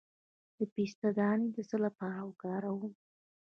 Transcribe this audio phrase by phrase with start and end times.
[0.57, 2.93] د پسته دانه د څه لپاره وکاروم؟